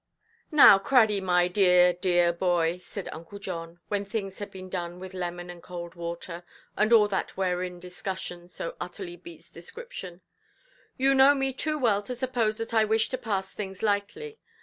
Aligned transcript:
"Now, 0.51 0.79
Craddy, 0.79 1.21
my 1.21 1.47
dear, 1.47 1.93
dear 1.93 2.33
boy", 2.33 2.79
said 2.79 3.07
Uncle 3.11 3.37
John, 3.37 3.79
when 3.89 4.03
things 4.03 4.39
had 4.39 4.49
been 4.49 4.67
done 4.67 4.99
with 4.99 5.13
lemon 5.13 5.51
and 5.51 5.61
cold 5.61 5.93
water, 5.93 6.43
and 6.75 6.91
all 6.91 7.07
that 7.09 7.37
wherein 7.37 7.79
discussion 7.79 8.47
so 8.47 8.75
utterly 8.81 9.15
beats 9.15 9.51
description, 9.51 10.21
"you 10.97 11.13
know 11.13 11.35
me 11.35 11.53
too 11.53 11.77
well 11.77 12.01
to 12.01 12.15
suppose 12.15 12.57
that 12.57 12.73
I 12.73 12.83
wish 12.83 13.09
to 13.09 13.17
pass 13.19 13.53
things 13.53 13.83
lightly. 13.83 14.39